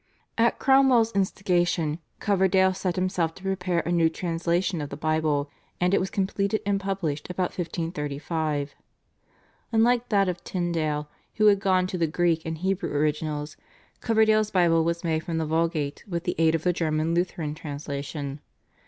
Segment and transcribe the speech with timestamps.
[0.35, 5.93] At Cromwell's instigation Coverdale set himself to prepare a new translation of the Bible, and
[5.93, 8.73] it was completed and published about 1535.
[9.71, 13.57] Unlike that of Tyndale, who had gone to the Greek and Hebrew originals,
[13.99, 18.39] Coverdale's Bible was made from the Vulgate with the aid of the German Lutheran translation.